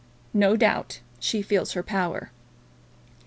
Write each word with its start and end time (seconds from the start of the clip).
No 0.33 0.57
doubt 0.57 0.99
she 1.19 1.43
feels 1.43 1.73
her 1.73 1.83
power." 1.83 2.31